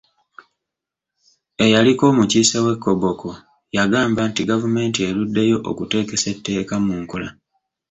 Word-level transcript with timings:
Eyaliko 1.63 2.03
omukiise 2.11 2.57
w'e 2.65 2.75
Koboko 2.83 3.29
yagamba 3.75 4.21
nti 4.29 4.41
gavumenti 4.49 4.99
eruddeyo 5.09 5.57
okuteekesa 5.69 6.27
etteeka 6.33 6.75
mu 6.85 6.93
nkola. 7.01 7.27